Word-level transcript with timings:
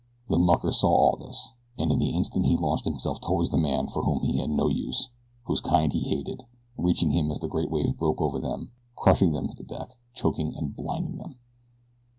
The 0.29 0.39
mucker 0.39 0.71
saw 0.71 0.89
all 0.89 1.15
this, 1.17 1.51
and 1.77 1.91
in 1.91 1.99
the 1.99 2.09
instant 2.09 2.47
he 2.47 2.57
launched 2.57 2.85
himself 2.85 3.21
toward 3.21 3.51
the 3.51 3.57
man 3.59 3.87
for 3.87 4.01
whom 4.01 4.21
he 4.21 4.37
had 4.39 4.49
no 4.49 4.67
use, 4.67 5.09
whose 5.43 5.61
kind 5.61 5.93
he 5.93 5.99
hated, 5.99 6.41
reaching 6.75 7.11
him 7.11 7.29
as 7.29 7.39
the 7.39 7.47
great 7.47 7.69
wave 7.69 7.97
broke 7.99 8.19
over 8.19 8.39
them, 8.39 8.71
crushing 8.95 9.31
them 9.31 9.47
to 9.47 9.55
the 9.55 9.61
deck, 9.61 9.91
choking 10.15 10.55
and 10.55 10.75
blinding 10.75 11.17
them. 11.17 11.35